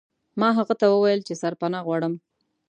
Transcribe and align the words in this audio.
ما 0.39 0.49
هغه 0.59 0.73
ته 0.79 0.85
وویل 0.89 1.21
چې 1.27 1.33
سرپناه 1.41 1.85
غواړم. 1.87 2.13